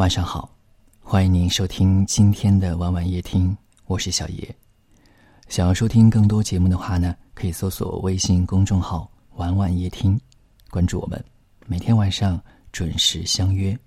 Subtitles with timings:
[0.00, 0.48] 晚上好，
[1.02, 3.54] 欢迎您收听今天的晚晚夜听，
[3.84, 4.56] 我是小叶。
[5.46, 10.18] 想要收听更多节目的话呢，可以搜索微信公众号“晚晚夜听”，
[10.72, 11.22] 关注我们，
[11.66, 12.42] 每天晚上
[12.72, 13.78] 准时相约。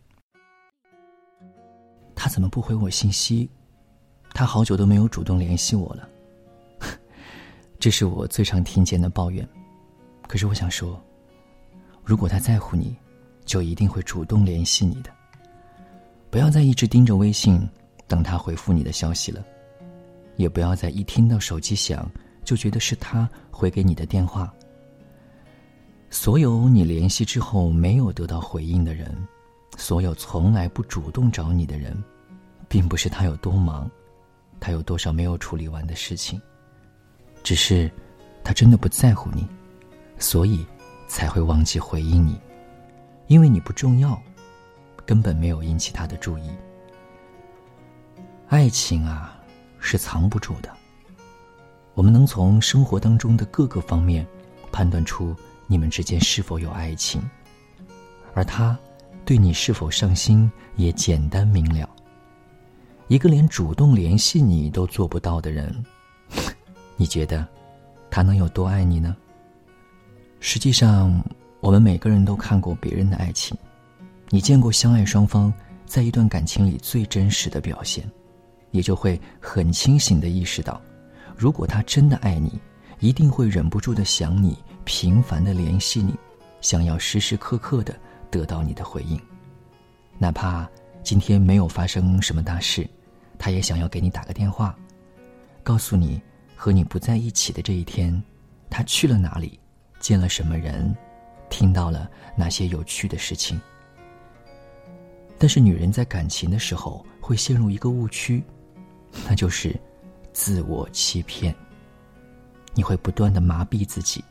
[2.14, 3.50] 他怎么不回我信息？
[4.36, 6.08] 他好久都没有主动联系我了。
[7.80, 9.44] 这是我最常听见的抱怨。
[10.28, 11.04] 可是我想说，
[12.04, 12.96] 如果他在乎你，
[13.46, 15.10] 就一定会主动联系你的。
[16.34, 17.62] 不要再一直盯着微信
[18.08, 19.46] 等他回复你的消息了，
[20.36, 22.10] 也不要再一听到手机响
[22.44, 24.52] 就觉得是他回给你的电话。
[26.10, 29.16] 所有你联系之后没有得到回应的人，
[29.78, 31.96] 所有从来不主动找你的人，
[32.68, 33.88] 并不是他有多忙，
[34.60, 36.42] 他有多少没有处理完的事情，
[37.44, 37.92] 只是
[38.44, 39.48] 他真的不在乎你，
[40.18, 40.66] 所以
[41.08, 42.36] 才会忘记回应你，
[43.28, 44.20] 因为你不重要。
[45.06, 46.50] 根本没有引起他的注意。
[48.48, 49.40] 爱情啊，
[49.80, 50.72] 是藏不住的。
[51.94, 54.26] 我们能从生活当中的各个方面
[54.72, 55.36] 判断出
[55.68, 57.22] 你们之间是否有爱情，
[58.34, 58.78] 而他
[59.26, 61.90] 对你是否上心也简单明了。
[63.08, 65.86] 一个连主动联系你都做不到的人，
[66.98, 67.48] 你觉得
[68.10, 69.16] 他能有多爱你呢？
[70.40, 71.24] 实际上，
[71.60, 73.58] 我们每个人都看过别人的爱情。
[74.34, 75.54] 你见过相爱双方
[75.86, 78.04] 在一段感情里最真实的表现，
[78.72, 80.82] 也就会很清醒的意识到，
[81.38, 82.60] 如果他真的爱你，
[82.98, 86.16] 一定会忍不住的想你，频繁的联系你，
[86.62, 87.96] 想要时时刻刻的
[88.32, 89.22] 得到你的回应，
[90.18, 90.68] 哪怕
[91.04, 92.90] 今天没有发生什么大事，
[93.38, 94.76] 他也想要给你打个电话，
[95.62, 96.20] 告诉你
[96.56, 98.20] 和你不在一起的这一天，
[98.68, 99.60] 他去了哪里，
[100.00, 100.92] 见了什么人，
[101.52, 103.62] 听到了哪些有趣的事情。
[105.44, 108.42] 但是女人在感情的时候会陷入一个误区，
[109.28, 109.78] 那就是
[110.32, 111.54] 自我欺骗。
[112.74, 114.24] 你会不断的麻痹自己，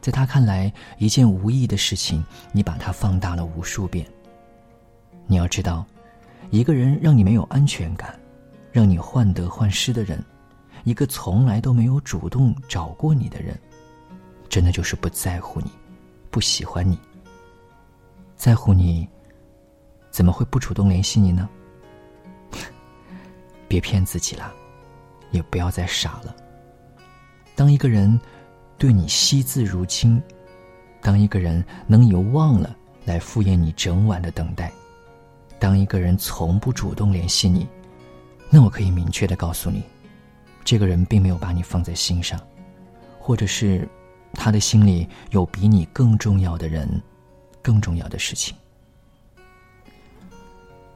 [0.00, 4.04] 在他看来一件无意的事情，你把它放大了无数遍。
[5.28, 5.86] 你要知道，
[6.50, 8.18] 一个人让你没有安全感，
[8.72, 10.20] 让你患得患失的人，
[10.82, 13.56] 一个从来都没有主动找过你的人，
[14.48, 15.70] 真的就是不在乎你，
[16.32, 16.98] 不喜欢你，
[18.34, 19.08] 在乎你。
[20.10, 21.48] 怎么会不主动联系你呢？
[23.68, 24.52] 别骗自己了，
[25.30, 26.34] 也不要再傻了。
[27.54, 28.20] 当一个人
[28.76, 30.20] 对你惜字如金，
[31.00, 34.72] 当一个人能以忘了来敷衍你整晚的等待，
[35.58, 37.66] 当一个人从不主动联系你，
[38.50, 39.84] 那我可以明确的告诉你，
[40.64, 42.40] 这个人并没有把你放在心上，
[43.20, 43.88] 或者是
[44.32, 47.00] 他的心里有比你更重要的人，
[47.62, 48.56] 更重要的事情。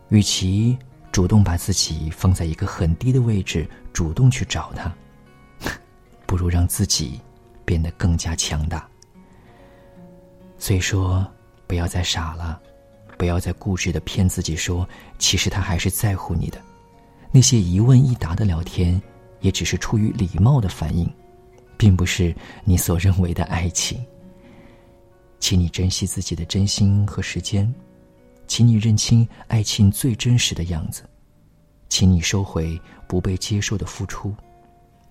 [0.09, 0.77] 与其
[1.11, 4.93] 主动把自己放在一个很低的位置，主动去找他，
[6.27, 7.21] 不如让自己
[7.65, 8.89] 变得更加强大。
[10.59, 11.27] 所以说，
[11.67, 12.61] 不要再傻了，
[13.17, 14.89] 不要再固执的骗自己说，
[15.19, 16.61] 其实他还是在乎你的。
[17.31, 19.01] 那些一问一答的聊天，
[19.41, 21.13] 也只是出于礼貌的反应，
[21.77, 22.35] 并不是
[22.65, 24.05] 你所认为的爱情。
[25.41, 27.73] 请你珍惜自己的真心和时间。
[28.47, 31.09] 请你认清爱情最真实的样子，
[31.89, 34.35] 请你收回不被接受的付出，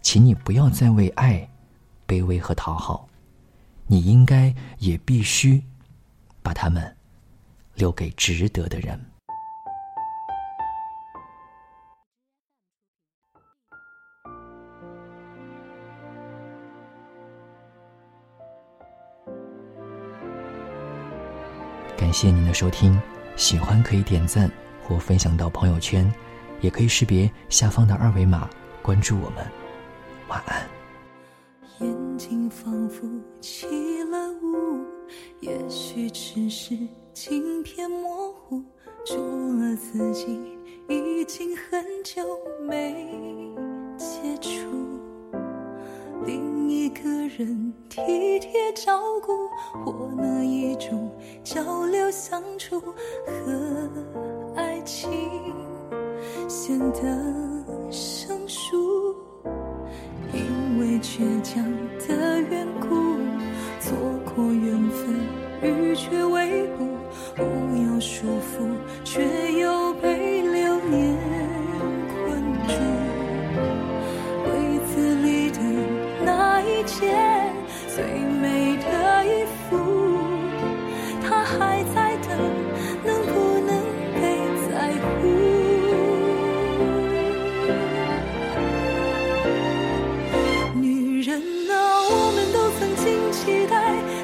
[0.01, 1.49] 请你不要再为爱
[2.07, 3.07] 卑微和讨好，
[3.87, 5.61] 你应该也必须
[6.41, 6.95] 把他们
[7.75, 8.99] 留给值得的人。
[21.97, 23.01] 感谢您的收听。
[23.35, 24.49] 喜欢可以点赞
[24.83, 26.11] 或分享到朋友圈，
[26.61, 28.49] 也可以识别下方的二维码
[28.81, 29.45] 关注我们。
[30.27, 30.67] 晚安。
[31.79, 33.07] 眼睛仿佛
[33.41, 33.65] 起
[34.03, 34.85] 了雾，
[35.39, 36.77] 也许只是
[37.13, 38.63] 镜片模糊，
[39.05, 39.17] 除
[39.59, 40.57] 了自己，
[40.87, 42.93] 已经很久没
[43.97, 44.82] 接触。
[47.37, 47.99] 人体
[48.39, 49.47] 贴照顾，
[49.83, 51.09] 或那一种
[51.43, 52.79] 交流相处
[53.25, 53.89] 和
[54.55, 55.09] 爱情
[56.47, 59.15] 显得生疏，
[60.31, 61.82] 因为倔强。
[77.95, 79.77] 最美的衣服
[81.21, 82.29] 他还在等
[83.05, 83.69] 能不能
[84.15, 84.21] 被
[84.67, 85.29] 在乎？
[90.73, 91.71] 女人啊
[92.09, 93.73] 我们都曾经期待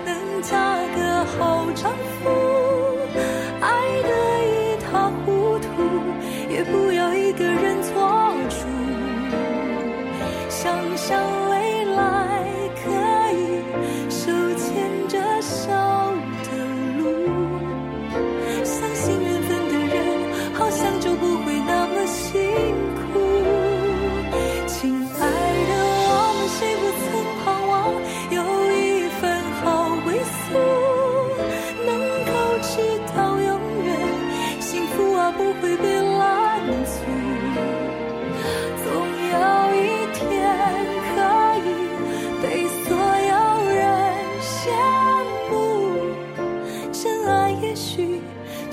[0.04, 0.50] 能嫁
[0.98, 1.38] 个好
[1.75, 1.92] 丈
[2.24, 2.38] 夫。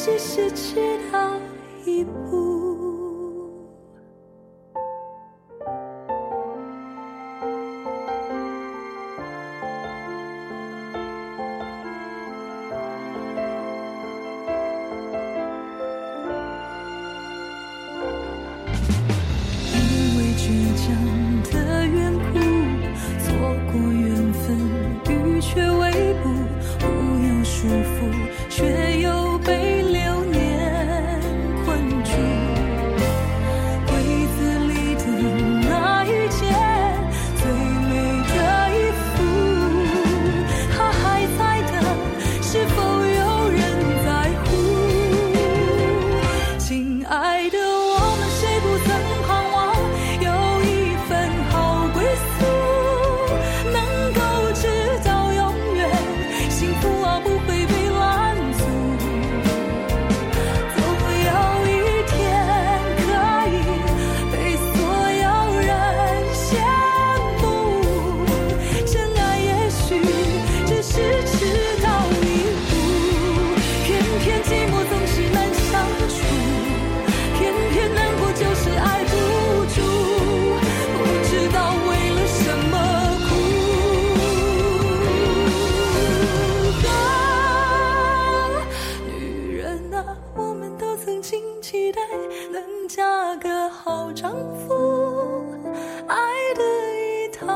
[0.07, 0.77] 只是迟
[1.11, 1.33] 到
[1.85, 2.47] 一步。
[19.75, 22.39] 因为倔强的缘故
[23.25, 23.35] 错
[23.73, 24.57] 过缘分
[25.11, 26.31] 与却未不
[26.79, 26.87] 不
[27.27, 27.69] 要说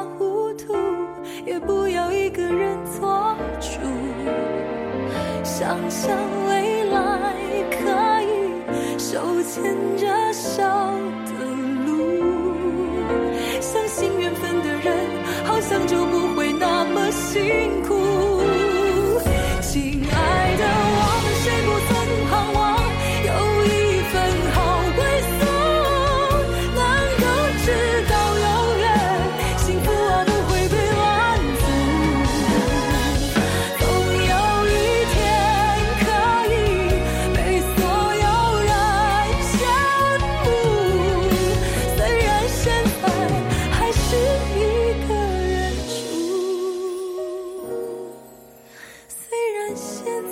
[0.04, 0.74] 糊涂
[1.46, 3.78] 也不要一个人做主。
[5.44, 6.39] 想想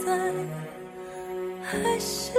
[0.08, 0.32] 爱
[1.62, 2.32] 还是